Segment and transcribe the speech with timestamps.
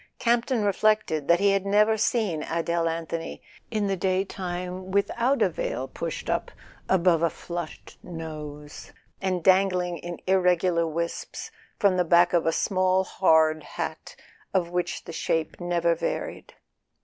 [0.17, 3.41] Campton [82] A SON AT THE FRONT reflected that he had never seen Adele Anthony
[3.69, 6.49] in the daytime without a veil pushed up
[6.89, 13.03] above a flushed nose, and dangling in irregular wisps from the back of a small
[13.03, 14.15] hard hat
[14.55, 16.55] of which the shape never varied.